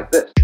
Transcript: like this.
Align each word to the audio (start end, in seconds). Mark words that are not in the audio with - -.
like 0.00 0.10
this. 0.12 0.39